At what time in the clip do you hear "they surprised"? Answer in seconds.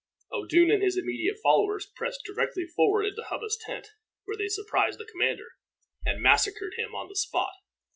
4.35-4.97